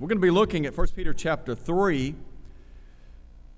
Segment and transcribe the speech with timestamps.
[0.00, 2.08] We're going to be looking at 1 Peter chapter 3.
[2.08, 2.16] And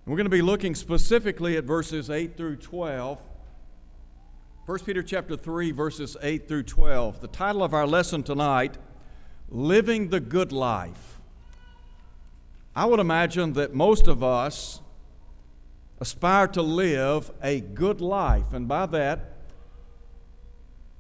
[0.05, 3.23] we're going to be looking specifically at verses 8 through 12.
[4.67, 7.23] 1 Peter chapter 3 verses 8 through 12.
[7.23, 8.77] The title of our lesson tonight,
[9.49, 11.21] Living the Good Life.
[12.75, 14.83] I would imagine that most of us
[16.01, 19.33] aspire to live a good life, and by that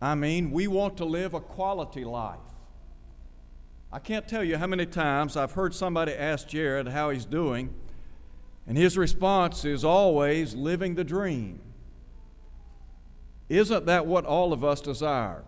[0.00, 2.45] I mean we want to live a quality life.
[3.92, 7.72] I can't tell you how many times I've heard somebody ask Jared how he's doing,
[8.66, 11.60] and his response is always living the dream.
[13.48, 15.44] Isn't that what all of us desire?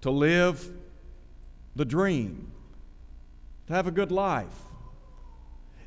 [0.00, 0.72] To live
[1.74, 2.50] the dream,
[3.66, 4.54] to have a good life.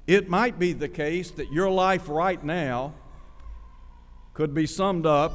[0.05, 2.93] It might be the case that your life right now
[4.35, 5.33] could be summed up,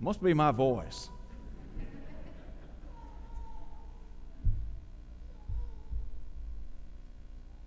[0.00, 1.08] must be my voice.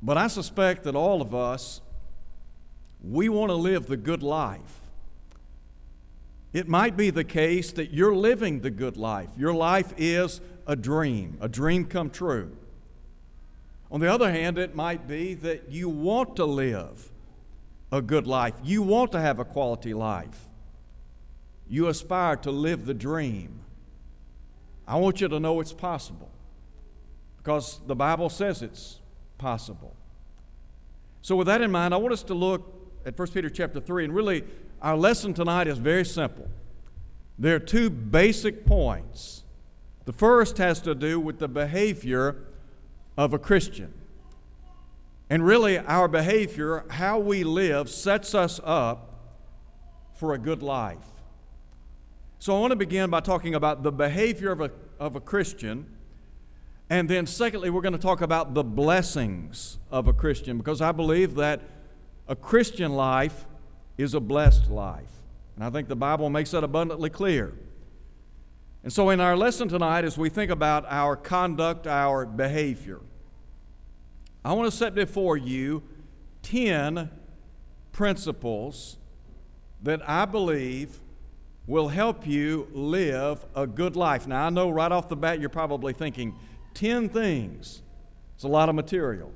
[0.06, 1.82] But I suspect that all of us,
[3.04, 4.82] we want to live the good life.
[6.54, 9.30] It might be the case that you're living the good life.
[9.36, 12.56] Your life is a dream, a dream come true.
[13.90, 17.10] On the other hand, it might be that you want to live
[17.92, 18.54] a good life.
[18.64, 20.50] You want to have a quality life.
[21.68, 23.62] You aspire to live the dream.
[24.88, 26.30] I want you to know it's possible
[27.38, 29.00] because the Bible says it's
[29.38, 29.96] possible.
[31.26, 32.72] So, with that in mind, I want us to look
[33.04, 34.44] at 1 Peter chapter 3, and really
[34.80, 36.48] our lesson tonight is very simple.
[37.40, 39.44] There are two basic points.
[40.06, 42.44] The first has to do with the behavior
[43.18, 43.92] of a Christian.
[45.28, 49.34] And really, our behavior, how we live, sets us up
[50.14, 51.08] for a good life.
[52.38, 55.88] So, I want to begin by talking about the behavior of a, of a Christian
[56.90, 60.92] and then, secondly, we're going to talk about the blessings of a Christian because I
[60.92, 61.62] believe that
[62.28, 63.46] a Christian life
[63.98, 65.10] is a blessed life.
[65.56, 67.54] And I think the Bible makes that abundantly clear.
[68.84, 73.00] And so, in our lesson tonight, as we think about our conduct, our behavior,
[74.44, 75.82] I want to set before you
[76.44, 77.10] 10
[77.92, 78.98] principles
[79.82, 81.00] that I believe
[81.66, 84.28] will help you live a good life.
[84.28, 86.36] Now, I know right off the bat you're probably thinking,
[86.76, 87.82] 10 things.
[88.36, 89.32] It's a lot of material.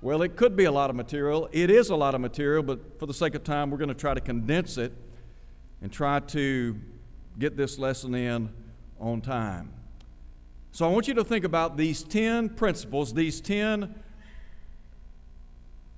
[0.00, 1.48] Well, it could be a lot of material.
[1.50, 3.94] It is a lot of material, but for the sake of time, we're going to
[3.94, 4.92] try to condense it
[5.82, 6.78] and try to
[7.38, 8.50] get this lesson in
[9.00, 9.72] on time.
[10.70, 13.94] So I want you to think about these 10 principles, these 10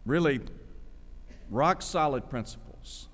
[0.07, 0.41] really
[1.51, 3.09] rock solid principles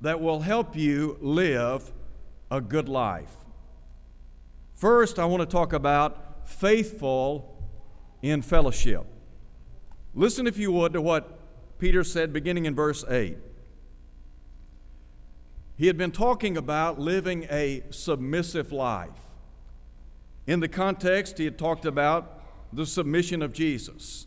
[0.00, 1.92] that will help you live
[2.50, 3.34] a good life.
[4.74, 7.62] First, I want to talk about faithful
[8.22, 9.06] in fellowship.
[10.14, 11.38] Listen, if you would, to what
[11.78, 13.36] Peter said beginning in verse 8.
[15.76, 19.10] He had been talking about living a submissive life.
[20.46, 22.42] In the context, he had talked about
[22.72, 24.26] the submission of Jesus,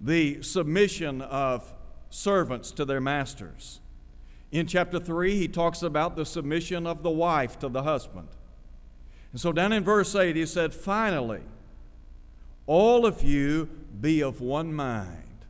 [0.00, 1.72] the submission of
[2.10, 3.80] servants to their masters.
[4.50, 8.28] In chapter 3, he talks about the submission of the wife to the husband.
[9.34, 11.40] And so down in verse 8, he said, Finally,
[12.68, 13.68] all of you
[14.00, 15.44] be of one mind.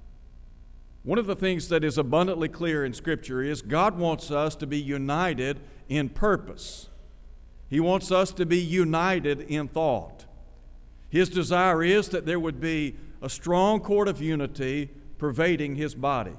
[1.02, 4.66] One of the things that is abundantly clear in Scripture is God wants us to
[4.66, 6.88] be united in purpose.
[7.68, 10.24] He wants us to be united in thought.
[11.10, 16.38] His desire is that there would be a strong cord of unity pervading His body.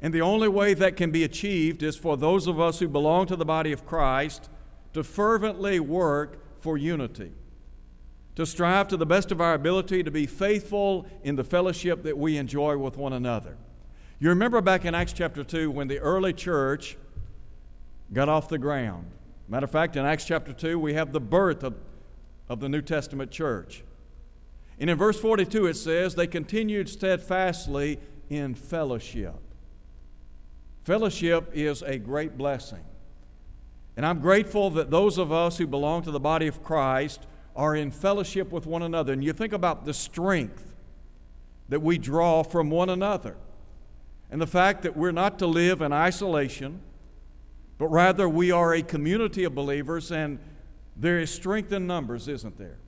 [0.00, 3.26] And the only way that can be achieved is for those of us who belong
[3.26, 4.48] to the body of Christ
[4.92, 7.32] to fervently work for unity,
[8.34, 12.16] to strive to the best of our ability to be faithful in the fellowship that
[12.16, 13.56] we enjoy with one another.
[14.18, 16.96] You remember back in Acts chapter 2 when the early church
[18.12, 19.10] got off the ground.
[19.48, 21.74] Matter of fact, in Acts chapter 2, we have the birth of,
[22.48, 23.82] of the New Testament church.
[24.78, 27.98] And in verse 42, it says, They continued steadfastly
[28.28, 29.36] in fellowship.
[30.84, 32.84] Fellowship is a great blessing.
[34.00, 37.76] And I'm grateful that those of us who belong to the body of Christ are
[37.76, 39.12] in fellowship with one another.
[39.12, 40.72] And you think about the strength
[41.68, 43.36] that we draw from one another
[44.30, 46.80] and the fact that we're not to live in isolation,
[47.76, 50.38] but rather we are a community of believers and
[50.96, 52.78] there is strength in numbers, isn't there?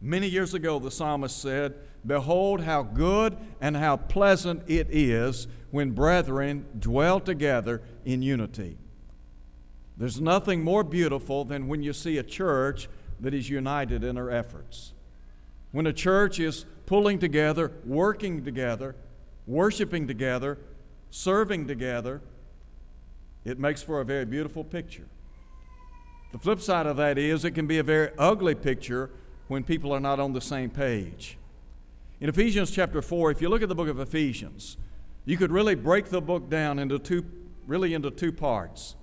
[0.00, 5.92] Many years ago, the psalmist said, Behold, how good and how pleasant it is when
[5.92, 8.79] brethren dwell together in unity.
[10.00, 12.88] There's nothing more beautiful than when you see a church
[13.20, 14.94] that is united in her efforts.
[15.72, 18.96] When a church is pulling together, working together,
[19.46, 20.56] worshiping together,
[21.10, 22.22] serving together,
[23.44, 25.06] it makes for a very beautiful picture.
[26.32, 29.10] The flip side of that is it can be a very ugly picture
[29.48, 31.36] when people are not on the same page.
[32.22, 34.78] In Ephesians chapter 4, if you look at the book of Ephesians,
[35.26, 37.26] you could really break the book down into two
[37.66, 38.96] really into two parts.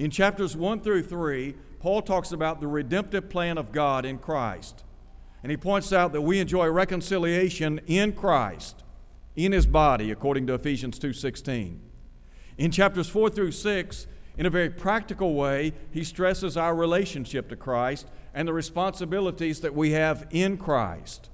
[0.00, 4.82] In chapters 1 through 3, Paul talks about the redemptive plan of God in Christ.
[5.42, 8.82] And he points out that we enjoy reconciliation in Christ,
[9.36, 11.82] in his body, according to Ephesians 2:16.
[12.56, 14.06] In chapters 4 through 6,
[14.38, 19.74] in a very practical way, he stresses our relationship to Christ and the responsibilities that
[19.74, 21.28] we have in Christ.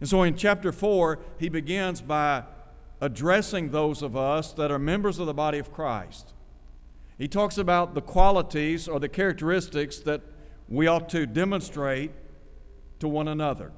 [0.00, 2.44] And so in chapter 4, he begins by
[3.00, 6.34] addressing those of us that are members of the body of Christ.
[7.20, 10.22] He talks about the qualities or the characteristics that
[10.70, 12.12] we ought to demonstrate
[12.98, 13.72] to one another.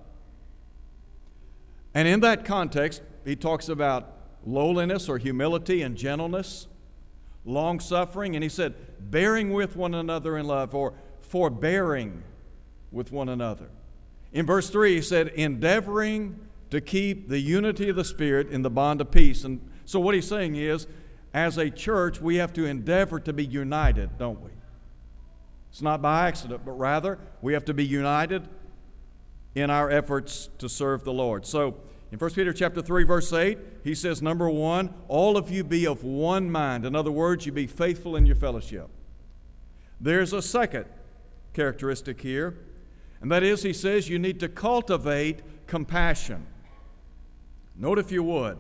[1.93, 4.15] And in that context, he talks about
[4.47, 6.69] lowliness or humility and gentleness,
[7.45, 8.75] long suffering, and he said,
[9.11, 12.23] bearing with one another in love or forbearing
[12.93, 13.71] with one another.
[14.33, 16.39] In verse 3, he said, endeavoring
[16.71, 19.43] to keep the unity of the Spirit in the bond of peace.
[19.43, 20.87] And so, what he's saying is,
[21.35, 24.51] as a church, we have to endeavor to be united, don't we?
[25.71, 28.47] It's not by accident, but rather we have to be united
[29.55, 31.47] in our efforts to serve the Lord.
[31.47, 31.77] So,
[32.11, 35.87] in 1 Peter chapter 3 verse 8, he says number 1, all of you be
[35.87, 36.85] of one mind.
[36.85, 38.91] In other words, you be faithful in your fellowship.
[39.99, 40.85] There's a second
[41.55, 42.59] characteristic here,
[43.23, 46.47] and that is he says you need to cultivate compassion.
[47.77, 48.59] Note if you would.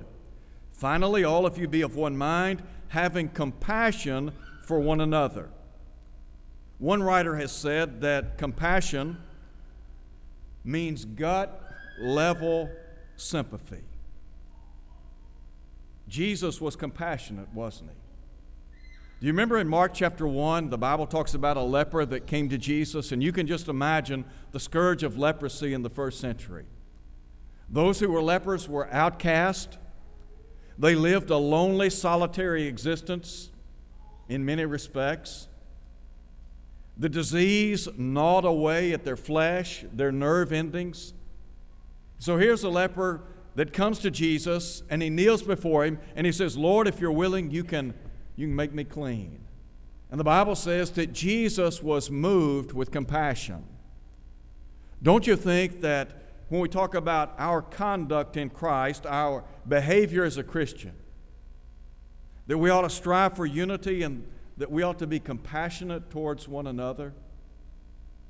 [0.72, 4.32] Finally, all of you be of one mind, having compassion
[4.64, 5.48] for one another.
[6.78, 9.18] One writer has said that compassion
[10.64, 11.62] means gut
[12.00, 12.70] level
[13.16, 13.82] sympathy.
[16.08, 17.96] Jesus was compassionate, wasn't he?
[19.20, 22.48] Do you remember in Mark chapter 1, the Bible talks about a leper that came
[22.48, 26.66] to Jesus, and you can just imagine the scourge of leprosy in the first century.
[27.70, 29.78] Those who were lepers were outcast.
[30.82, 33.50] They lived a lonely, solitary existence
[34.28, 35.46] in many respects.
[36.98, 41.14] The disease gnawed away at their flesh, their nerve endings.
[42.18, 43.22] So here's a leper
[43.54, 47.12] that comes to Jesus and he kneels before him and he says, Lord, if you're
[47.12, 47.94] willing, you can,
[48.34, 49.38] you can make me clean.
[50.10, 53.62] And the Bible says that Jesus was moved with compassion.
[55.00, 56.21] Don't you think that
[56.52, 60.92] when we talk about our conduct in Christ, our behavior as a Christian,
[62.46, 64.26] that we ought to strive for unity and
[64.58, 67.14] that we ought to be compassionate towards one another,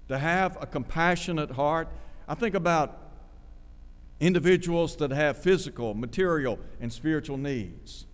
[0.06, 1.88] to have a compassionate heart.
[2.28, 2.96] I think about
[4.20, 8.06] individuals that have physical, material, and spiritual needs.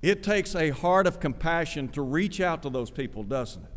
[0.00, 3.70] It takes a heart of compassion to reach out to those people, doesn't it?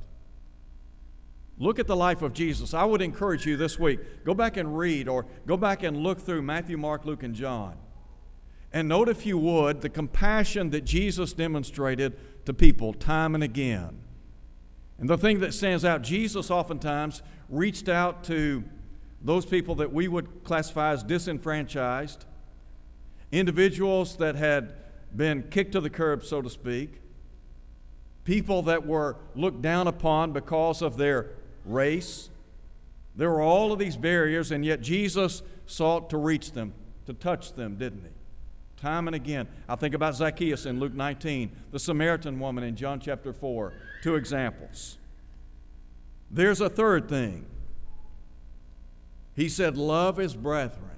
[1.58, 2.74] Look at the life of Jesus.
[2.74, 6.20] I would encourage you this week go back and read or go back and look
[6.20, 7.76] through Matthew, Mark, Luke, and John.
[8.74, 14.02] And note, if you would, the compassion that Jesus demonstrated to people time and again.
[14.98, 18.64] And the thing that stands out, Jesus oftentimes reached out to
[19.22, 22.26] those people that we would classify as disenfranchised,
[23.32, 24.74] individuals that had
[25.16, 27.02] been kicked to the curb, so to speak,
[28.24, 31.32] people that were looked down upon because of their
[31.66, 32.30] race.
[33.16, 36.74] There were all of these barriers, and yet Jesus sought to reach them,
[37.06, 38.82] to touch them, didn't he?
[38.82, 39.48] Time and again.
[39.70, 43.74] I think about Zacchaeus in Luke 19, the Samaritan woman in John chapter 4.
[44.02, 44.98] Two examples.
[46.32, 47.46] There's a third thing.
[49.36, 50.90] He said, Love his brethren.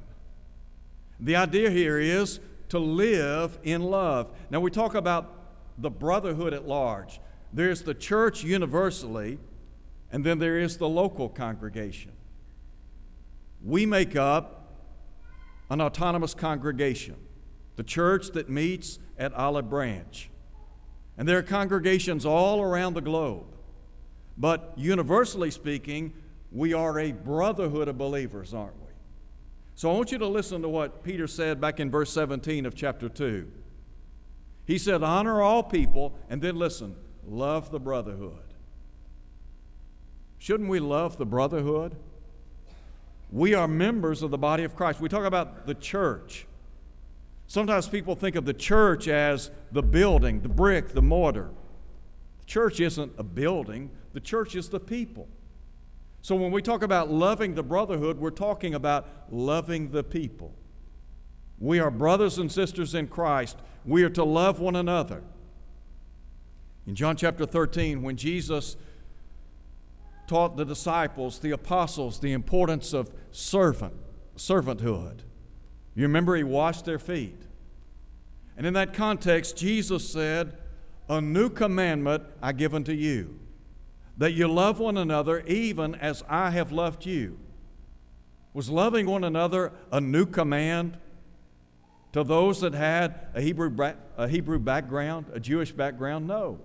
[1.20, 2.40] The idea here is
[2.70, 4.30] to live in love.
[4.50, 5.34] Now, we talk about
[5.78, 7.20] the brotherhood at large.
[7.52, 9.40] There's the church universally,
[10.14, 12.12] and then there is the local congregation.
[13.64, 14.72] We make up
[15.72, 17.16] an autonomous congregation
[17.76, 20.30] the church that meets at Olive Branch.
[21.18, 23.46] And there are congregations all around the globe.
[24.38, 26.14] But universally speaking,
[26.52, 28.92] we are a brotherhood of believers, aren't we?
[29.74, 32.76] So I want you to listen to what Peter said back in verse 17 of
[32.76, 33.52] chapter 2.
[34.66, 38.43] He said, Honor all people, and then listen, love the brotherhood.
[40.44, 41.96] Shouldn't we love the brotherhood?
[43.32, 45.00] We are members of the body of Christ.
[45.00, 46.46] We talk about the church.
[47.48, 51.52] Sometimes people think of the church as the building, the brick, the mortar.
[52.42, 55.30] The church isn't a building, the church is the people.
[56.22, 60.54] So when we talk about loving the brotherhood, we're talking about loving the people.
[61.58, 63.60] We are brothers and sisters in Christ.
[63.86, 65.24] We are to love one another.
[66.86, 68.76] In John chapter 13, when Jesus
[70.34, 73.94] taught the disciples, the apostles, the importance of servant,
[74.36, 75.20] servanthood,
[75.94, 77.40] you remember he washed their feet.
[78.58, 80.58] And in that context, Jesus said,
[81.08, 83.40] A new commandment I give unto you,
[84.18, 87.38] that you love one another even as I have loved you.
[88.56, 90.98] Was loving one another a new command
[92.12, 93.72] to those that had a Hebrew,
[94.18, 96.26] a Hebrew background, a Jewish background?
[96.26, 96.60] No.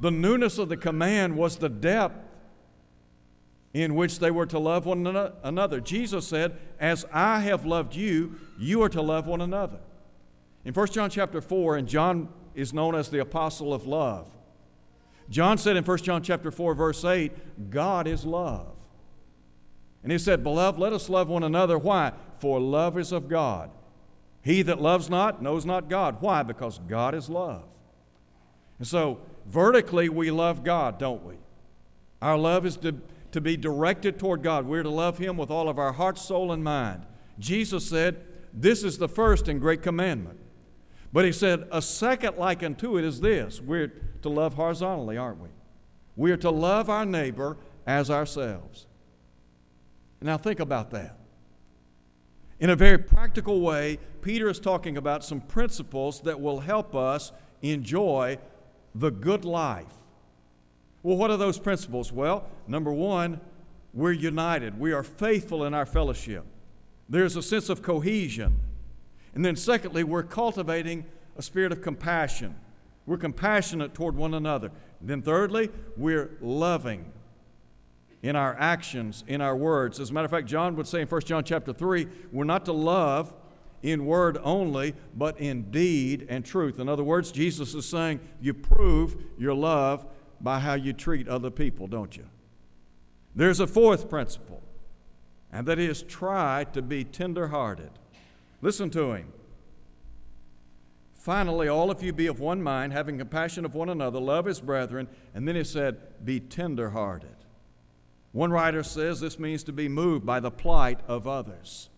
[0.00, 2.25] The newness of the command was the depth
[3.82, 5.06] in which they were to love one
[5.42, 5.80] another.
[5.80, 9.80] Jesus said, As I have loved you, you are to love one another.
[10.64, 14.30] In 1 John chapter 4, and John is known as the apostle of love.
[15.28, 18.72] John said in 1 John chapter 4 verse 8, God is love.
[20.02, 21.76] And he said, "Beloved, let us love one another.
[21.76, 22.12] Why?
[22.38, 23.70] For love is of God.
[24.40, 26.18] He that loves not knows not God.
[26.20, 26.44] Why?
[26.44, 27.64] Because God is love."
[28.78, 31.34] And so, vertically we love God, don't we?
[32.22, 32.94] Our love is to,
[33.36, 34.64] to be directed toward God.
[34.66, 37.04] We're to love him with all of our heart, soul, and mind.
[37.38, 40.40] Jesus said, "This is the first and great commandment."
[41.12, 43.88] But he said, a second like unto it is this we're
[44.22, 45.50] to love horizontally, aren't we?
[46.16, 48.86] We are to love our neighbor as ourselves.
[50.22, 51.18] Now, think about that.
[52.58, 57.32] In a very practical way, Peter is talking about some principles that will help us
[57.60, 58.38] enjoy
[58.94, 59.92] the good life.
[61.06, 62.10] Well, what are those principles?
[62.10, 63.40] Well, number one,
[63.94, 64.80] we're united.
[64.80, 66.44] We are faithful in our fellowship.
[67.08, 68.58] There's a sense of cohesion.
[69.32, 71.04] And then, secondly, we're cultivating
[71.36, 72.56] a spirit of compassion.
[73.06, 74.72] We're compassionate toward one another.
[74.98, 77.12] And then, thirdly, we're loving
[78.24, 80.00] in our actions, in our words.
[80.00, 82.64] As a matter of fact, John would say in 1 John chapter 3, we're not
[82.64, 83.32] to love
[83.80, 86.80] in word only, but in deed and truth.
[86.80, 90.04] In other words, Jesus is saying you prove your love
[90.40, 92.26] by how you treat other people, don't you?
[93.34, 94.62] There's a fourth principle,
[95.52, 97.90] and that is try to be tenderhearted.
[98.62, 99.32] Listen to him.
[101.14, 104.60] Finally, all of you be of one mind, having compassion of one another, love his
[104.60, 105.08] brethren.
[105.34, 107.34] And then he said, Be tenderhearted.
[108.30, 111.88] One writer says this means to be moved by the plight of others.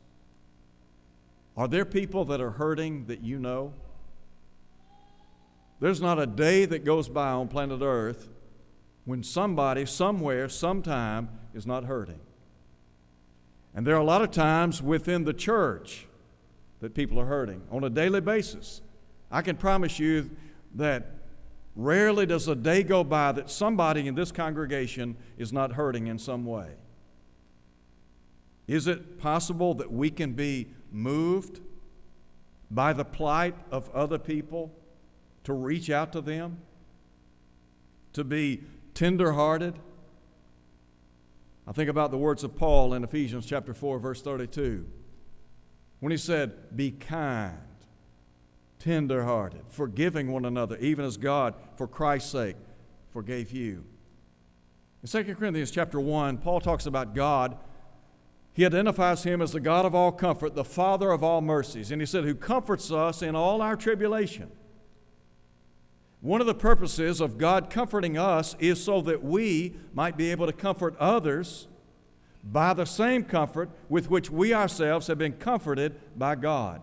[1.58, 3.74] Are there people that are hurting that you know?
[5.80, 8.28] There's not a day that goes by on planet Earth
[9.04, 12.20] when somebody, somewhere, sometime is not hurting.
[13.74, 16.06] And there are a lot of times within the church
[16.80, 18.82] that people are hurting on a daily basis.
[19.30, 20.30] I can promise you
[20.74, 21.06] that
[21.76, 26.18] rarely does a day go by that somebody in this congregation is not hurting in
[26.18, 26.70] some way.
[28.66, 31.60] Is it possible that we can be moved
[32.70, 34.72] by the plight of other people
[35.48, 36.58] to reach out to them,
[38.12, 38.62] to be
[38.92, 39.78] tenderhearted?
[41.66, 44.84] I think about the words of Paul in Ephesians chapter 4 verse 32
[46.00, 47.56] when he said, Be kind,
[48.78, 52.56] tenderhearted, forgiving one another, even as God, for Christ's sake,
[53.10, 53.86] forgave you.
[55.02, 57.56] In 2 Corinthians chapter 1, Paul talks about God.
[58.52, 61.90] He identifies him as the God of all comfort, the Father of all mercies.
[61.90, 64.50] And he said, Who comforts us in all our tribulation.
[66.20, 70.46] One of the purposes of God comforting us is so that we might be able
[70.46, 71.68] to comfort others
[72.42, 76.82] by the same comfort with which we ourselves have been comforted by God.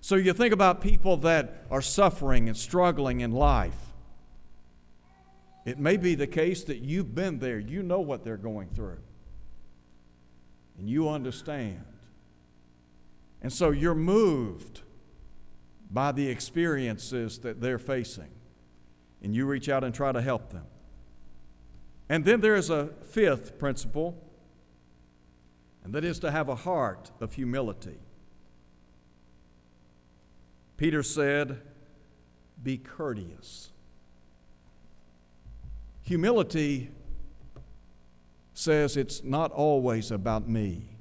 [0.00, 3.76] So you think about people that are suffering and struggling in life.
[5.64, 8.98] It may be the case that you've been there, you know what they're going through,
[10.78, 11.84] and you understand.
[13.42, 14.80] And so you're moved
[15.90, 18.30] by the experiences that they're facing,
[19.22, 20.66] and you reach out and try to help them.
[22.08, 24.22] And then there is a fifth principle,
[25.84, 27.98] and that is to have a heart of humility.
[30.76, 31.60] Peter said,
[32.62, 33.70] Be courteous.
[36.02, 36.90] Humility
[38.54, 40.96] says it's not always about me.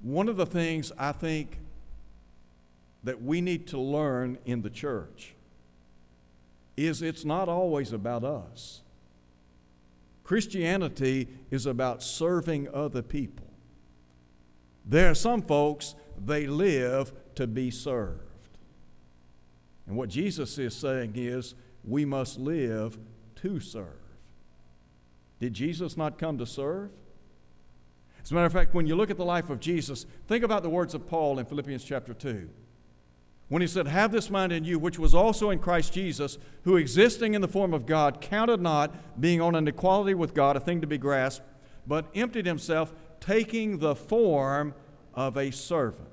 [0.00, 1.58] One of the things I think
[3.04, 5.34] that we need to learn in the church
[6.76, 8.80] is it's not always about us.
[10.24, 13.46] Christianity is about serving other people.
[14.84, 15.94] There are some folks,
[16.24, 18.20] they live to be served.
[19.86, 21.54] And what Jesus is saying is,
[21.84, 22.98] we must live
[23.36, 23.86] to serve.
[25.40, 26.90] Did Jesus not come to serve?
[28.22, 30.62] As a matter of fact, when you look at the life of Jesus, think about
[30.62, 32.48] the words of Paul in Philippians chapter 2.
[33.52, 36.78] When he said, Have this mind in you, which was also in Christ Jesus, who
[36.78, 40.60] existing in the form of God, counted not being on an equality with God a
[40.60, 41.44] thing to be grasped,
[41.86, 44.72] but emptied himself, taking the form
[45.12, 46.08] of a servant.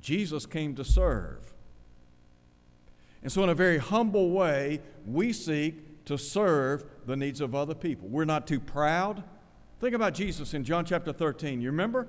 [0.00, 1.54] Jesus came to serve.
[3.22, 7.76] And so, in a very humble way, we seek to serve the needs of other
[7.76, 8.08] people.
[8.08, 9.22] We're not too proud.
[9.78, 11.60] Think about Jesus in John chapter 13.
[11.60, 12.08] You remember?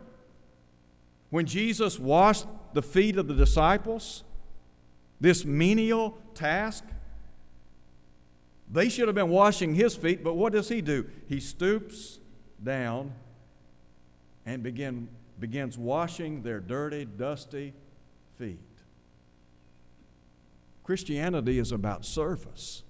[1.29, 4.23] When Jesus washed the feet of the disciples,
[5.19, 6.83] this menial task,
[8.71, 11.07] they should have been washing his feet, but what does he do?
[11.27, 12.19] He stoops
[12.63, 13.13] down
[14.45, 15.07] and begin,
[15.39, 17.73] begins washing their dirty, dusty
[18.37, 18.59] feet.
[20.83, 22.83] Christianity is about service.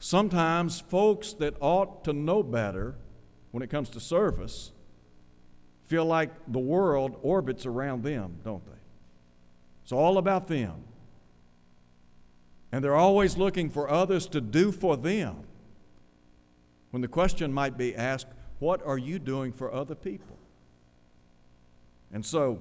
[0.00, 2.96] Sometimes folks that ought to know better
[3.50, 4.72] when it comes to service
[5.88, 8.78] feel like the world orbits around them, don't they?
[9.82, 10.84] It's all about them.
[12.70, 15.44] And they're always looking for others to do for them.
[16.90, 18.26] When the question might be asked,
[18.58, 20.36] what are you doing for other people?
[22.12, 22.60] And so,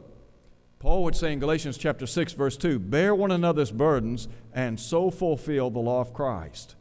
[0.80, 5.12] Paul would say in Galatians chapter 6 verse 2, bear one another's burdens and so
[5.12, 6.76] fulfill the law of Christ.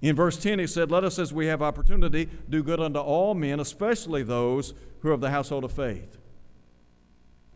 [0.00, 3.34] In verse 10, he said, Let us, as we have opportunity, do good unto all
[3.34, 6.18] men, especially those who are of the household of faith.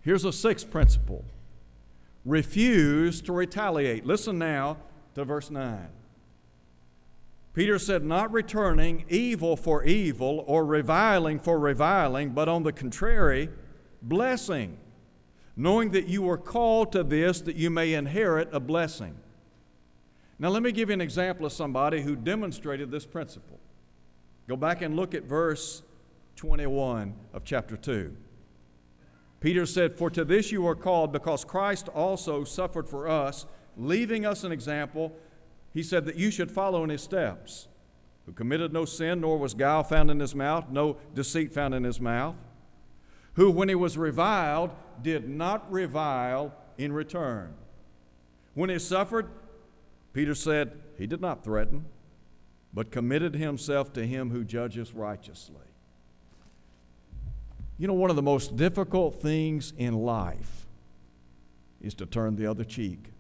[0.01, 1.25] Here's a sixth principle
[2.25, 4.07] refuse to retaliate.
[4.07, 4.79] Listen now
[5.15, 5.89] to verse 9.
[7.53, 13.49] Peter said, Not returning evil for evil or reviling for reviling, but on the contrary,
[14.03, 14.77] blessing,
[15.57, 19.15] knowing that you were called to this that you may inherit a blessing.
[20.39, 23.61] Now, let me give you an example of somebody who demonstrated this principle.
[24.49, 25.83] Go back and look at verse
[26.37, 28.17] 21 of chapter 2.
[29.41, 33.45] Peter said, For to this you are called, because Christ also suffered for us,
[33.77, 35.15] leaving us an example.
[35.73, 37.69] He said that you should follow in his steps,
[38.25, 41.85] who committed no sin, nor was guile found in his mouth, no deceit found in
[41.85, 42.37] his mouth,
[43.35, 44.71] who, when he was reviled,
[45.03, 47.53] did not revile in return.
[48.55, 49.29] When he suffered,
[50.15, 51.85] Peter said, He did not threaten,
[52.73, 55.74] but committed himself to him who judges righteously.
[57.79, 60.67] You know, one of the most difficult things in life
[61.81, 63.11] is to turn the other cheek.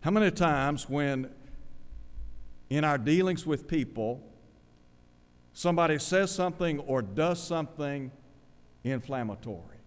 [0.00, 1.30] How many times, when
[2.70, 4.22] in our dealings with people,
[5.52, 8.10] somebody says something or does something
[8.82, 9.78] inflammatory,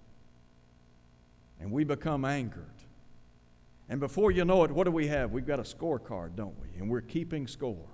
[1.60, 2.70] and we become angered?
[3.90, 5.32] And before you know it, what do we have?
[5.32, 6.80] We've got a scorecard, don't we?
[6.80, 7.90] And we're keeping score.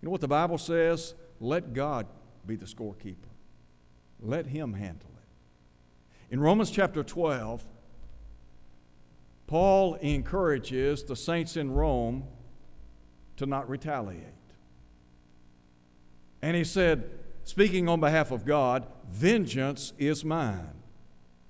[0.00, 1.14] You know what the Bible says?
[1.40, 2.06] Let God
[2.46, 3.16] be the scorekeeper,
[4.20, 6.32] let Him handle it.
[6.32, 7.62] In Romans chapter 12,
[9.46, 12.24] Paul encourages the saints in Rome
[13.36, 14.24] to not retaliate.
[16.42, 17.10] And he said,
[17.44, 20.82] speaking on behalf of God, Vengeance is mine.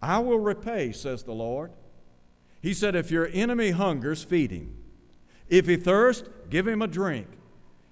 [0.03, 1.73] I will repay, says the Lord.
[2.61, 4.77] He said, If your enemy hungers, feed him.
[5.49, 7.29] If he thirsts, give him a drink.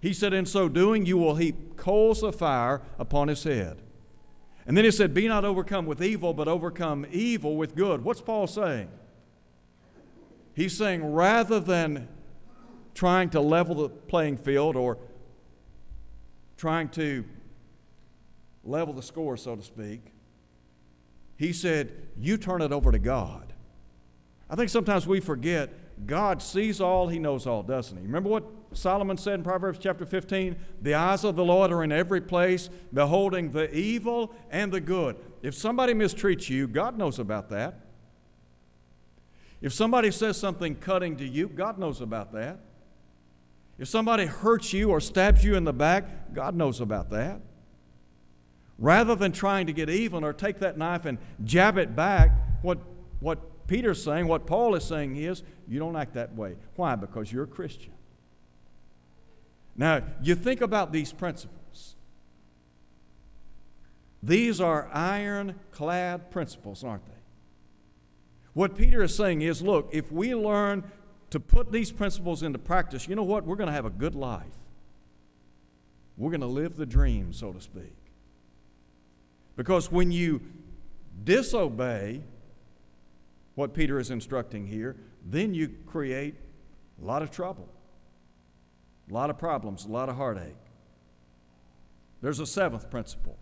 [0.00, 3.80] He said, In so doing, you will heap coals of fire upon his head.
[4.66, 8.03] And then he said, Be not overcome with evil, but overcome evil with good.
[8.03, 8.88] What's Paul saying?
[10.55, 12.09] He's saying, rather than
[12.94, 14.98] trying to level the playing field or
[16.57, 17.24] trying to
[18.62, 20.00] level the score, so to speak,
[21.37, 23.53] he said, You turn it over to God.
[24.48, 28.05] I think sometimes we forget God sees all, He knows all, doesn't He?
[28.05, 30.56] Remember what Solomon said in Proverbs chapter 15?
[30.82, 35.16] The eyes of the Lord are in every place, beholding the evil and the good.
[35.42, 37.80] If somebody mistreats you, God knows about that.
[39.60, 42.58] If somebody says something cutting to you, God knows about that.
[43.78, 47.40] If somebody hurts you or stabs you in the back, God knows about that.
[48.78, 52.30] Rather than trying to get even or take that knife and jab it back,
[52.62, 52.78] what,
[53.20, 56.56] what Peter's saying, what Paul is saying is, you don't act that way.
[56.76, 56.94] Why?
[56.94, 57.93] Because you're a Christian.
[59.76, 61.96] Now, you think about these principles.
[64.22, 67.12] These are ironclad principles, aren't they?
[68.54, 70.84] What Peter is saying is look, if we learn
[71.30, 73.44] to put these principles into practice, you know what?
[73.44, 74.46] We're going to have a good life.
[76.16, 77.96] We're going to live the dream, so to speak.
[79.56, 80.40] Because when you
[81.24, 82.22] disobey
[83.56, 86.37] what Peter is instructing here, then you create
[87.02, 87.68] a lot of trouble.
[89.10, 90.56] A lot of problems, a lot of heartache.
[92.22, 93.36] There's a seventh principle.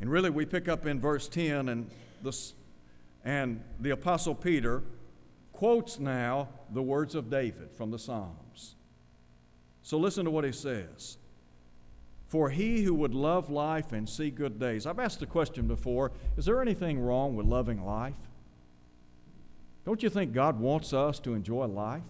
[0.00, 1.90] And really, we pick up in verse 10, and,
[2.22, 2.54] this,
[3.24, 4.82] and the Apostle Peter
[5.52, 8.74] quotes now the words of David from the Psalms.
[9.82, 11.18] So listen to what he says.
[12.26, 14.86] For he who would love life and see good days.
[14.86, 18.14] I've asked the question before is there anything wrong with loving life?
[19.84, 22.02] Don't you think God wants us to enjoy life?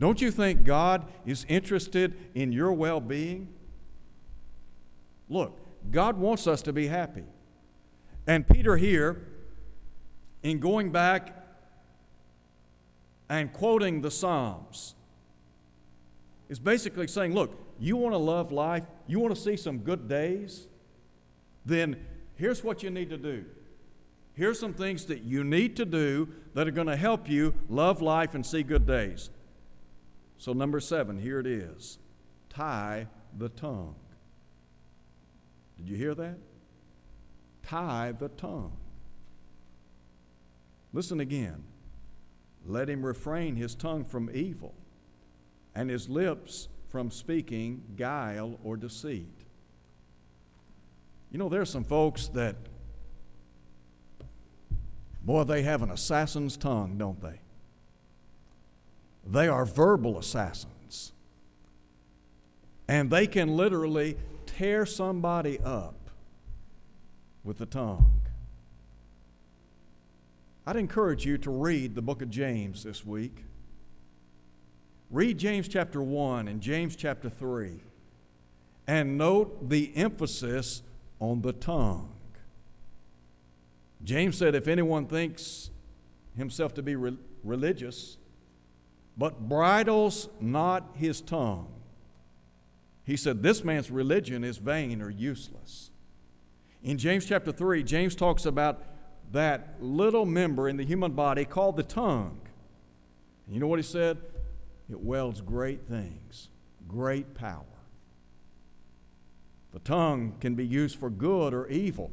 [0.00, 3.48] Don't you think God is interested in your well being?
[5.28, 5.60] Look,
[5.90, 7.24] God wants us to be happy.
[8.26, 9.28] And Peter here,
[10.42, 11.36] in going back
[13.28, 14.94] and quoting the Psalms,
[16.48, 20.08] is basically saying, look, you want to love life, you want to see some good
[20.08, 20.66] days,
[21.66, 21.96] then
[22.36, 23.44] here's what you need to do.
[24.32, 28.00] Here's some things that you need to do that are going to help you love
[28.00, 29.28] life and see good days.
[30.40, 31.98] So, number seven, here it is
[32.48, 33.94] tie the tongue.
[35.76, 36.38] Did you hear that?
[37.62, 38.72] Tie the tongue.
[40.94, 41.64] Listen again.
[42.64, 44.72] Let him refrain his tongue from evil
[45.74, 49.44] and his lips from speaking guile or deceit.
[51.30, 52.56] You know, there are some folks that
[55.22, 57.40] Boy, they have an assassin's tongue, don't they?
[59.30, 61.12] They are verbal assassins.
[62.88, 64.16] And they can literally
[64.46, 66.10] tear somebody up
[67.44, 68.12] with the tongue.
[70.66, 73.44] I'd encourage you to read the book of James this week.
[75.10, 77.80] Read James chapter 1 and James chapter 3
[78.86, 80.82] and note the emphasis
[81.20, 82.12] on the tongue.
[84.02, 85.70] James said, If anyone thinks
[86.36, 88.16] himself to be re- religious,
[89.16, 91.68] but bridles not his tongue,
[93.04, 95.90] he said, This man's religion is vain or useless.
[96.82, 98.82] In James chapter 3, James talks about
[99.32, 102.40] that little member in the human body called the tongue.
[103.46, 104.18] And you know what he said?
[104.90, 106.48] It welds great things,
[106.88, 107.64] great power.
[109.72, 112.10] The tongue can be used for good or evil.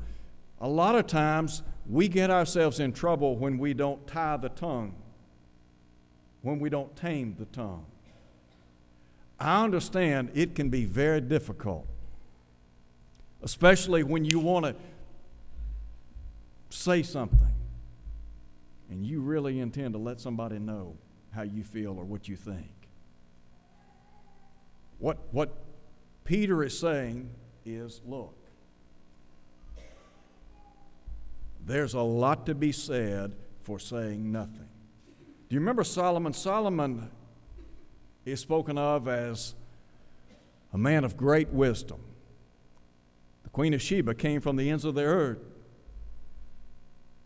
[0.60, 4.96] A lot of times we get ourselves in trouble when we don't tie the tongue,
[6.48, 7.86] when we don't tame the tongue.
[9.38, 11.86] I understand it can be very difficult,
[13.44, 14.74] especially when you want to
[16.70, 17.54] say something
[18.90, 20.96] and you really intend to let somebody know
[21.32, 22.72] how you feel or what you think.
[25.00, 25.54] What, what
[26.24, 27.30] Peter is saying
[27.66, 28.38] is look,
[31.66, 34.70] there's a lot to be said for saying nothing.
[35.48, 36.34] Do you remember Solomon?
[36.34, 37.10] Solomon
[38.26, 39.56] is spoken of as
[40.74, 42.00] a man of great wisdom.
[43.44, 45.40] The Queen of Sheba came from the ends of the earth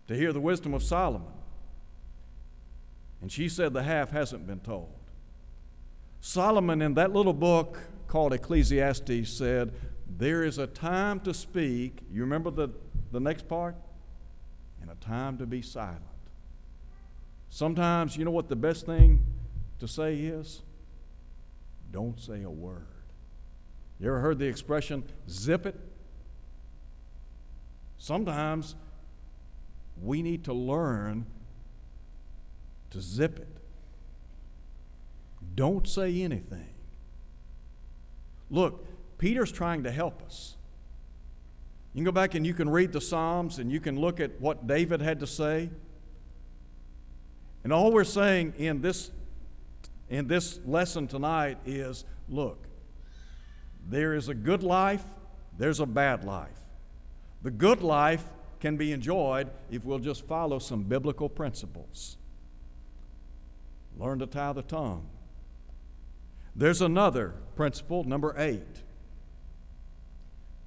[0.08, 1.34] to hear the wisdom of Solomon.
[3.22, 4.94] And she said the half hasn't been told.
[6.20, 9.74] Solomon, in that little book called Ecclesiastes, said,
[10.08, 12.02] There is a time to speak.
[12.12, 12.70] You remember the,
[13.12, 13.76] the next part?
[14.82, 16.02] and a time to be silent.
[17.54, 19.26] Sometimes, you know what the best thing
[19.80, 20.62] to say is?
[21.92, 22.88] Don't say a word.
[24.00, 25.78] You ever heard the expression, zip it?
[27.98, 28.76] Sometimes
[30.02, 31.26] we need to learn
[32.92, 33.58] to zip it.
[35.54, 36.74] Don't say anything.
[38.50, 38.86] Look,
[39.18, 40.56] Peter's trying to help us.
[41.94, 44.40] You can go back and you can read the Psalms and you can look at
[44.40, 45.70] what David had to say.
[47.63, 49.12] And all we're saying in this,
[50.10, 52.67] in this lesson tonight is look,
[53.88, 55.04] there is a good life,
[55.58, 56.50] there's a bad life.
[57.41, 58.24] The good life
[58.60, 62.17] can be enjoyed if we'll just follow some biblical principles.
[63.97, 65.08] Learn to tie the tongue.
[66.56, 68.84] There's another principle, number eight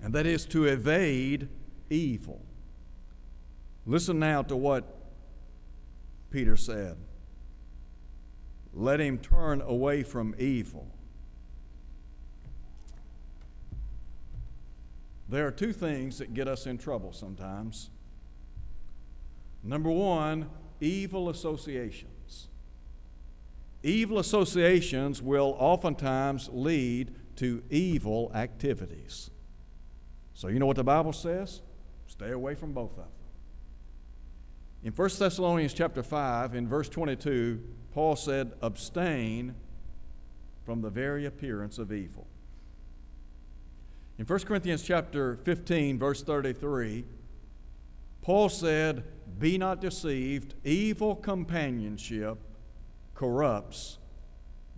[0.05, 1.49] and that is to evade
[1.89, 2.43] evil.
[3.87, 4.94] Listen now to what
[6.35, 6.97] Peter said.
[8.73, 10.91] Let him turn away from evil.
[15.29, 17.89] There are two things that get us in trouble sometimes.
[19.63, 22.49] Number one, evil associations.
[23.85, 29.31] Evil associations will oftentimes lead to evil activities.
[30.35, 31.63] So you know what the Bible says?
[32.09, 33.24] Stay away from both of them.
[34.85, 37.59] In 1 Thessalonians chapter 5, in verse 22,
[37.95, 39.55] Paul said, abstain
[40.67, 42.27] from the very appearance of evil.
[44.19, 47.05] In 1 Corinthians chapter 15 verse 33,
[48.21, 49.05] Paul said,
[49.39, 52.39] "Be not deceived, evil companionship
[53.15, 53.99] corrupts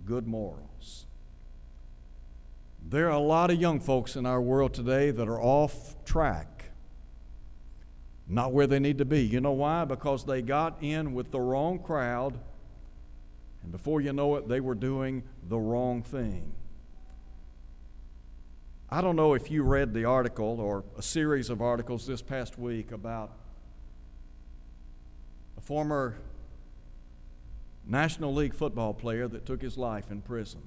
[0.05, 1.07] good morals."
[2.81, 6.56] There are a lot of young folks in our world today that are off track.
[8.29, 9.25] Not where they need to be.
[9.25, 9.85] You know why?
[9.85, 12.39] Because they got in with the wrong crowd,
[13.63, 16.53] and before you know it, they were doing the wrong thing.
[18.89, 22.59] I don't know if you read the article or a series of articles this past
[22.59, 23.33] week about
[25.57, 26.19] a former
[27.85, 30.63] National League football player that took his life in prison.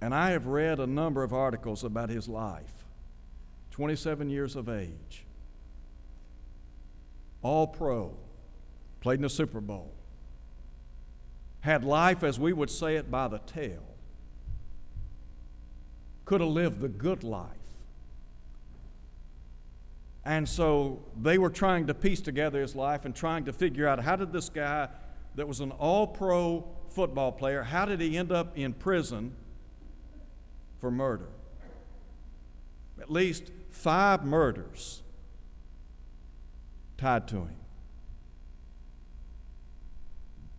[0.00, 2.81] And I have read a number of articles about his life.
[3.72, 5.24] 27 years of age,
[7.42, 8.14] all pro,
[9.00, 9.92] played in the Super Bowl,
[11.60, 13.82] had life as we would say it by the tail
[16.24, 17.48] could have lived the good life.
[20.24, 24.00] And so they were trying to piece together his life and trying to figure out
[24.00, 24.88] how did this guy
[25.34, 29.34] that was an all pro football player, how did he end up in prison
[30.78, 31.28] for murder?
[33.00, 35.02] At least five murders
[36.96, 37.56] tied to him.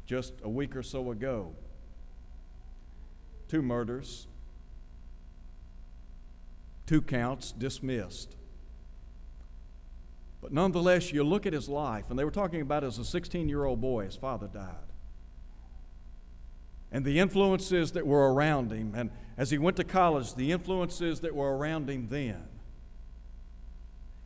[0.05, 1.55] Just a week or so ago,
[3.47, 4.27] two murders
[6.85, 8.35] two counts dismissed.
[10.41, 13.47] But nonetheless, you look at his life, and they were talking about as a 16
[13.47, 14.75] year old boy, his father died.
[16.91, 21.21] And the influences that were around him, and as he went to college, the influences
[21.21, 22.43] that were around him then.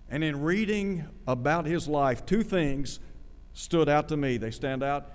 [0.10, 3.00] And in reading about his life, two things
[3.54, 4.38] stood out to me.
[4.38, 5.10] They stand out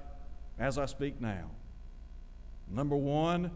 [0.59, 1.51] as I speak now.
[2.71, 3.51] Number one,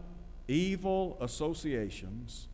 [0.47, 2.47] evil associations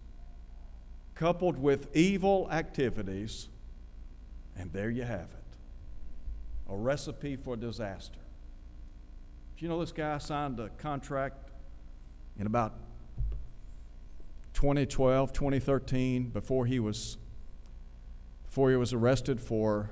[1.15, 3.49] coupled with evil activities,
[4.57, 5.43] and there you have it
[6.69, 8.19] a recipe for disaster.
[9.57, 11.51] Do you know this guy signed a contract
[12.39, 12.73] in about
[14.53, 17.17] 2012, 2013, before he was
[18.55, 19.89] he was arrested for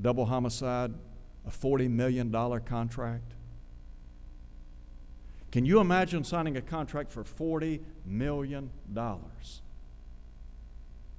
[0.00, 0.92] double homicide,
[1.46, 3.32] a $40 million contract?
[5.50, 8.70] Can you imagine signing a contract for $40 million?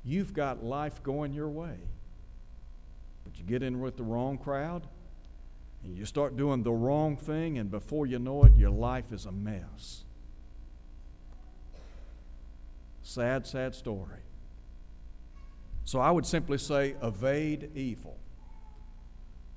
[0.04, 1.78] you've got life going your way.
[3.24, 4.88] But you get in with the wrong crowd,
[5.84, 9.26] and you start doing the wrong thing, and before you know it, your life is
[9.26, 10.04] a mess.
[13.04, 14.22] Sad, sad story.
[15.86, 18.18] So I would simply say evade evil.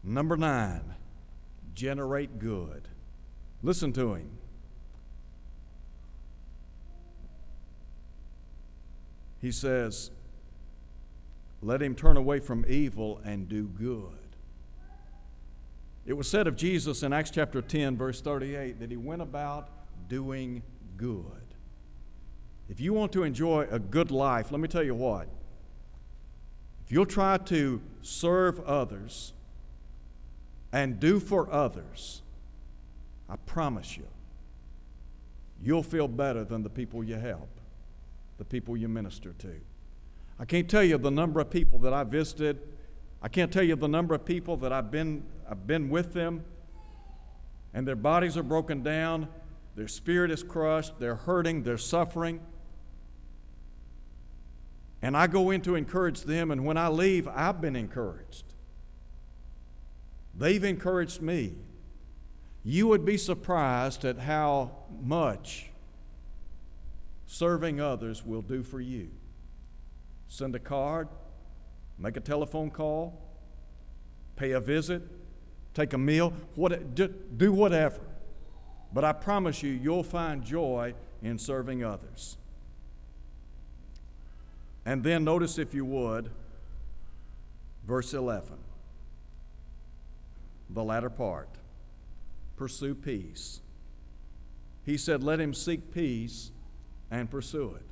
[0.02, 0.94] Number nine,
[1.74, 2.88] generate good.
[3.62, 4.30] Listen to him.
[9.40, 10.10] He says,
[11.62, 14.18] let him turn away from evil and do good.
[16.06, 19.68] It was said of Jesus in Acts chapter 10, verse 38, that he went about
[20.08, 20.62] doing
[20.98, 21.24] good.
[22.68, 25.28] If you want to enjoy a good life, let me tell you what.
[26.84, 29.32] If you'll try to serve others
[30.72, 32.22] and do for others,
[33.28, 34.06] I promise you,
[35.62, 37.48] you'll feel better than the people you help,
[38.36, 39.60] the people you minister to.
[40.38, 42.60] I can't tell you the number of people that I visited.
[43.22, 46.44] I can't tell you the number of people that I've been, I've been with them,
[47.72, 49.28] and their bodies are broken down,
[49.74, 52.40] their spirit is crushed, they're hurting, they're suffering.
[55.04, 58.44] And I go in to encourage them, and when I leave, I've been encouraged.
[60.34, 61.56] They've encouraged me.
[62.64, 64.70] You would be surprised at how
[65.02, 65.68] much
[67.26, 69.10] serving others will do for you
[70.26, 71.08] send a card,
[71.98, 73.20] make a telephone call,
[74.36, 75.02] pay a visit,
[75.74, 78.00] take a meal, what, do whatever.
[78.90, 82.38] But I promise you, you'll find joy in serving others.
[84.86, 86.30] And then notice, if you would,
[87.86, 88.52] verse 11,
[90.70, 91.48] the latter part
[92.56, 93.60] pursue peace.
[94.84, 96.50] He said, Let him seek peace
[97.10, 97.86] and pursue it.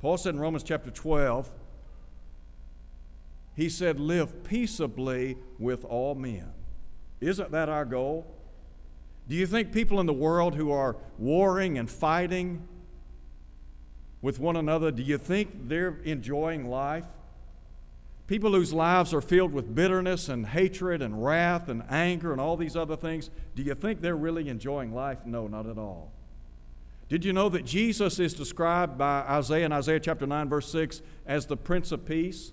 [0.00, 1.48] Paul said in Romans chapter 12,
[3.56, 6.52] he said, Live peaceably with all men.
[7.20, 8.32] Isn't that our goal?
[9.28, 12.66] Do you think people in the world who are warring and fighting
[14.20, 17.06] with one another, do you think they're enjoying life?
[18.26, 22.56] People whose lives are filled with bitterness and hatred and wrath and anger and all
[22.56, 25.18] these other things, do you think they're really enjoying life?
[25.24, 26.12] No, not at all.
[27.08, 31.00] Did you know that Jesus is described by Isaiah in Isaiah chapter 9, verse 6
[31.26, 32.52] as the Prince of Peace?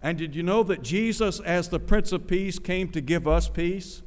[0.00, 3.48] And did you know that Jesus, as the Prince of Peace, came to give us
[3.48, 4.02] peace?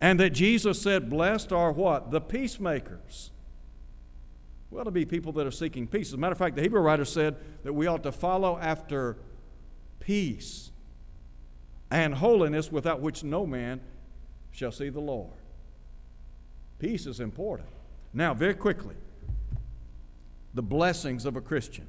[0.00, 2.12] And that Jesus said, Blessed are what?
[2.12, 3.32] The peacemakers.
[4.76, 6.08] We ought to be people that are seeking peace.
[6.08, 9.16] As a matter of fact, the Hebrew writer said that we ought to follow after
[10.00, 10.70] peace
[11.90, 13.80] and holiness without which no man
[14.52, 15.32] shall see the Lord.
[16.78, 17.70] Peace is important.
[18.12, 18.96] Now, very quickly,
[20.52, 21.86] the blessings of a Christian.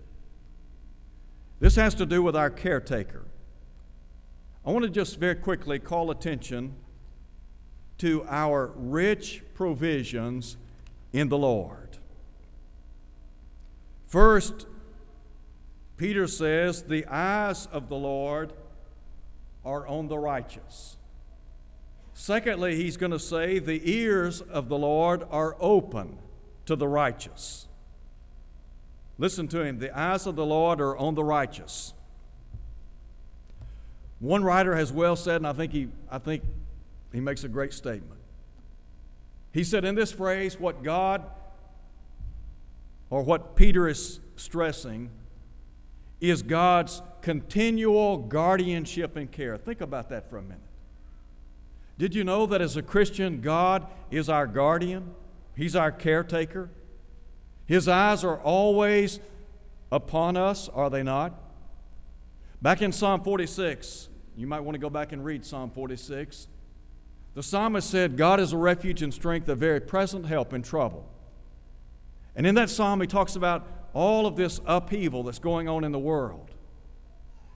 [1.60, 3.26] This has to do with our caretaker.
[4.65, 6.73] I want to just very quickly call attention
[7.97, 10.56] to our rich provisions
[11.12, 11.87] in the Lord.
[14.08, 14.65] First,
[15.98, 18.54] Peter says, The eyes of the Lord
[19.65, 20.98] are on the righteous.
[22.13, 26.17] Secondly, he's going to say, The ears of the Lord are open
[26.65, 27.67] to the righteous.
[29.17, 29.80] Listen to him.
[29.80, 31.93] The eyes of the Lord are on the righteous.
[34.20, 36.43] One writer has well said, and I think he, I think
[37.12, 38.20] he makes a great statement.
[39.52, 41.24] He said in this phrase, what God
[43.10, 45.10] or what Peter is stressing
[46.20, 49.58] is God's continual guardianship and care.
[49.58, 50.60] Think about that for a minute.
[51.98, 55.15] Did you know that as a Christian, God is our guardian?
[55.56, 56.70] He's our caretaker.
[57.65, 59.20] His eyes are always
[59.91, 61.34] upon us, are they not?
[62.62, 66.48] Back in Psalm 46, you might want to go back and read Psalm 46.
[67.34, 71.08] The psalmist said, God is a refuge and strength, a very present help in trouble.
[72.38, 75.91] And in that psalm, he talks about all of this upheaval that's going on in
[75.91, 76.52] the world.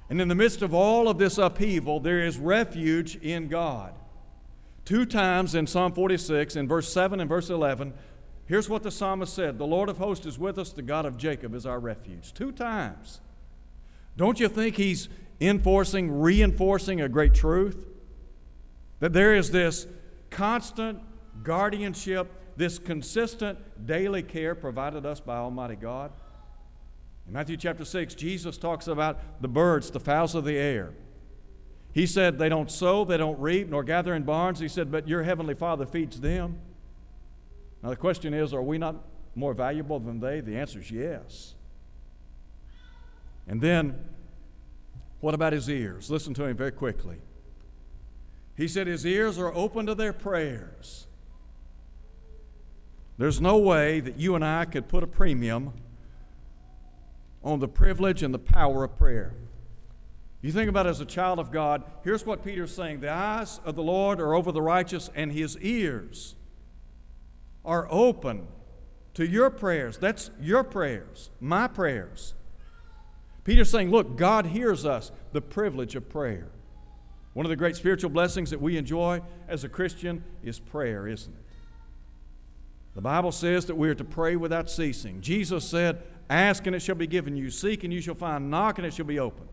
[0.09, 3.93] And in the midst of all of this upheaval, there is refuge in God.
[4.83, 7.93] Two times in Psalm 46, in verse 7 and verse 11,
[8.47, 11.15] Here's what the psalmist said The Lord of hosts is with us, the God of
[11.15, 12.33] Jacob is our refuge.
[12.33, 13.21] Two times.
[14.17, 15.07] Don't you think he's
[15.39, 17.85] enforcing, reinforcing a great truth?
[18.99, 19.87] That there is this
[20.29, 20.99] constant
[21.43, 26.11] guardianship, this consistent daily care provided us by Almighty God.
[27.27, 30.93] In Matthew chapter 6, Jesus talks about the birds, the fowls of the air.
[31.93, 34.59] He said, They don't sow, they don't reap, nor gather in barns.
[34.59, 36.59] He said, But your heavenly Father feeds them.
[37.83, 38.95] Now, the question is are we not
[39.35, 40.39] more valuable than they?
[40.39, 41.55] The answer is yes.
[43.47, 43.99] And then,
[45.19, 46.09] what about his ears?
[46.09, 47.17] Listen to him very quickly.
[48.55, 51.07] He said his ears are open to their prayers.
[53.21, 55.73] There's no way that you and I could put a premium
[57.43, 59.35] on the privilege and the power of prayer.
[60.41, 63.59] You think about it as a child of God, here's what Peter's saying The eyes
[63.63, 66.33] of the Lord are over the righteous, and his ears
[67.63, 68.47] are open
[69.13, 69.99] to your prayers.
[69.99, 72.33] That's your prayers, my prayers.
[73.43, 76.47] Peter's saying, Look, God hears us, the privilege of prayer.
[77.33, 81.31] One of the great spiritual blessings that we enjoy as a Christian is prayer, isn't
[81.31, 81.50] it?
[82.95, 85.21] The Bible says that we are to pray without ceasing.
[85.21, 88.77] Jesus said, Ask and it shall be given you, seek and you shall find, knock
[88.77, 89.49] and it shall be opened.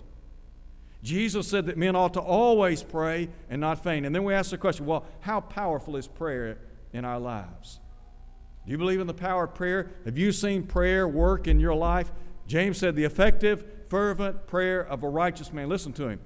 [1.02, 4.04] Jesus said that men ought to always pray and not faint.
[4.04, 6.58] And then we ask the question well, how powerful is prayer
[6.92, 7.80] in our lives?
[8.64, 9.90] Do you believe in the power of prayer?
[10.04, 12.12] Have you seen prayer work in your life?
[12.46, 15.68] James said, The effective, fervent prayer of a righteous man.
[15.68, 16.20] Listen to him.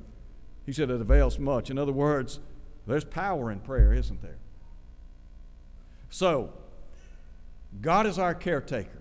[0.64, 1.70] He said, It avails much.
[1.70, 2.40] In other words,
[2.87, 4.38] there's power in prayer, isn't there?
[6.11, 6.53] So,
[7.80, 9.00] God is our caretaker.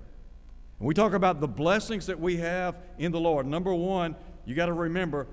[0.79, 3.45] And we talk about the blessings that we have in the Lord.
[3.45, 5.27] Number one, you got to remember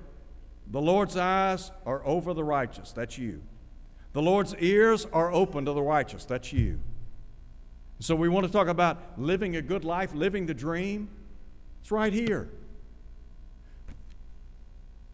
[0.70, 2.92] the Lord's eyes are over the righteous.
[2.92, 3.42] That's you.
[4.12, 6.24] The Lord's ears are open to the righteous.
[6.24, 6.80] That's you.
[8.00, 11.08] So we want to talk about living a good life, living the dream.
[11.80, 12.48] It's right here.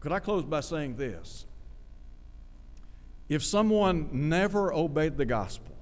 [0.01, 1.47] Could I close by saying this?
[3.29, 5.74] If someone never obeyed the gospel,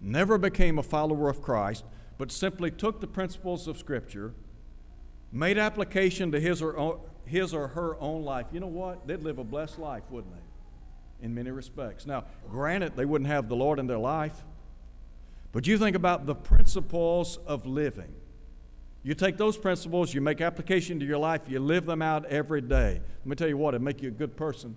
[0.00, 1.84] never became a follower of Christ,
[2.18, 4.34] but simply took the principles of Scripture,
[5.32, 9.06] made application to his or, his or her own life, you know what?
[9.06, 11.24] They'd live a blessed life, wouldn't they?
[11.24, 12.06] In many respects.
[12.06, 14.44] Now, granted, they wouldn't have the Lord in their life.
[15.52, 18.14] But you think about the principles of living.
[19.02, 22.60] You take those principles, you make application to your life, you live them out every
[22.60, 23.00] day.
[23.18, 24.76] Let me tell you what, it make you a good person,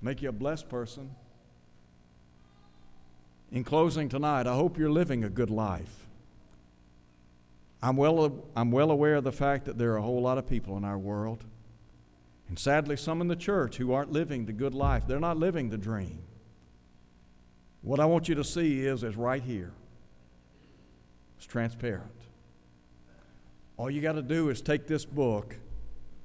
[0.00, 1.14] make you a blessed person.
[3.52, 6.06] In closing tonight, I hope you're living a good life.
[7.82, 10.48] I'm well, I'm well aware of the fact that there are a whole lot of
[10.48, 11.44] people in our world,
[12.48, 15.06] and sadly, some in the church who aren't living the good life.
[15.06, 16.22] They're not living the dream.
[17.82, 19.72] What I want you to see is, is right here.
[21.38, 22.10] It's transparent.
[23.76, 25.56] All you got to do is take this book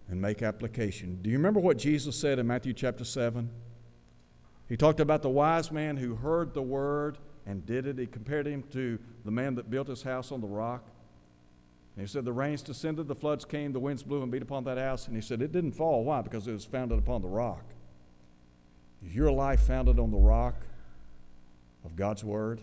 [0.09, 1.19] and make application.
[1.21, 3.49] Do you remember what Jesus said in Matthew chapter 7?
[4.67, 7.99] He talked about the wise man who heard the word and did it.
[7.99, 10.83] He compared him to the man that built his house on the rock.
[11.95, 14.63] And he said, The rains descended, the floods came, the winds blew and beat upon
[14.65, 15.07] that house.
[15.07, 16.03] And he said, It didn't fall.
[16.03, 16.21] Why?
[16.21, 17.63] Because it was founded upon the rock.
[19.05, 20.55] Is your life founded on the rock
[21.83, 22.59] of God's Word?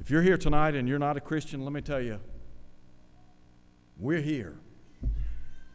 [0.00, 2.18] If you're here tonight and you're not a Christian, let me tell you,
[3.98, 4.56] we're here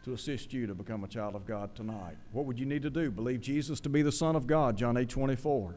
[0.04, 2.16] to assist you to become a child of God tonight.
[2.32, 3.10] What would you need to do?
[3.10, 5.76] Believe Jesus to be the Son of God, John 8 24.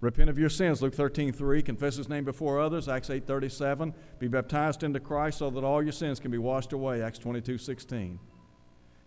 [0.00, 1.62] Repent of your sins, Luke 13 3.
[1.62, 3.94] Confess his name before others, Acts 8 37.
[4.18, 7.56] Be baptized into Christ so that all your sins can be washed away, Acts 22
[7.56, 8.18] 16.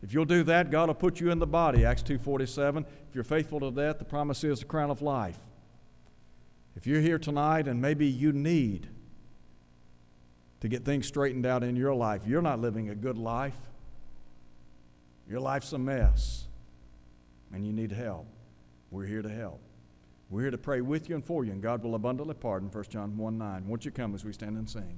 [0.02, 2.86] If you'll do that, God will put you in the body, Acts 2 47.
[3.08, 5.38] If you're faithful to death, the promise is the crown of life.
[6.76, 8.90] If you're here tonight and maybe you need
[10.62, 13.69] to get things straightened out in your life, you're not living a good life.
[15.30, 16.48] Your life's a mess,
[17.54, 18.26] and you need help.
[18.90, 19.62] We're here to help.
[20.32, 22.70] We're here to pray with you and for you, and God will abundantly pardon.
[22.72, 23.68] 1 John 1 9.
[23.68, 24.98] Won't you come as we stand and sing?